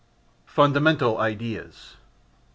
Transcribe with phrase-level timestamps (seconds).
[0.47, 1.93] FUNDAMENTAL IDEAS.
[1.93, 1.99] 1.